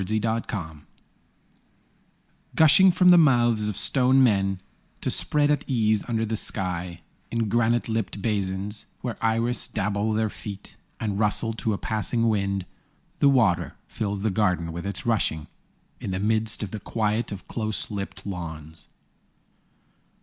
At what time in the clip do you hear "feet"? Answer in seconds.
10.31-10.75